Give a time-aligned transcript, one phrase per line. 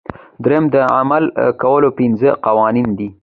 [0.43, 1.23] دریم د عمل
[1.61, 3.09] کولو پنځه قوانین دي.